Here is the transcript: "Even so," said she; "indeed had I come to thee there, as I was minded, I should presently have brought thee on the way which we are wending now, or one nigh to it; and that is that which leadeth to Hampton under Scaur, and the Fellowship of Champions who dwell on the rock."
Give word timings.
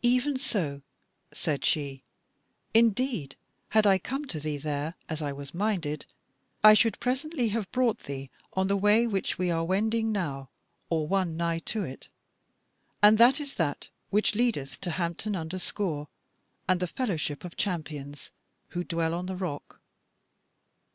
"Even 0.00 0.38
so," 0.38 0.80
said 1.34 1.62
she; 1.62 2.02
"indeed 2.72 3.36
had 3.68 3.86
I 3.86 3.98
come 3.98 4.24
to 4.28 4.40
thee 4.40 4.56
there, 4.56 4.94
as 5.06 5.20
I 5.20 5.34
was 5.34 5.52
minded, 5.52 6.06
I 6.64 6.72
should 6.72 6.98
presently 6.98 7.48
have 7.48 7.70
brought 7.72 8.04
thee 8.04 8.30
on 8.54 8.68
the 8.68 8.76
way 8.78 9.06
which 9.06 9.36
we 9.36 9.50
are 9.50 9.66
wending 9.66 10.10
now, 10.12 10.48
or 10.88 11.06
one 11.06 11.36
nigh 11.36 11.58
to 11.66 11.82
it; 11.84 12.08
and 13.02 13.18
that 13.18 13.38
is 13.38 13.56
that 13.56 13.90
which 14.08 14.34
leadeth 14.34 14.80
to 14.80 14.92
Hampton 14.92 15.36
under 15.36 15.58
Scaur, 15.58 16.06
and 16.66 16.80
the 16.80 16.86
Fellowship 16.86 17.44
of 17.44 17.54
Champions 17.58 18.30
who 18.68 18.82
dwell 18.82 19.12
on 19.12 19.26
the 19.26 19.36
rock." 19.36 19.82